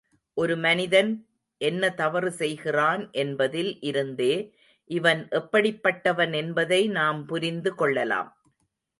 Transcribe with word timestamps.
ஒரு 0.37 0.57
மனிதன் 0.57 1.09
என்ன 1.61 1.89
தவறு 1.91 2.31
செய்கிறான் 2.31 3.09
என்பதில் 3.11 3.79
இருந்தே 3.81 4.33
இவன் 4.89 5.27
எப்படிப்பட்டவன் 5.31 6.33
என்பதை 6.33 6.87
நாம் 6.87 7.25
புரிந்து 7.25 7.75
கொள்ளலாம். 7.75 8.31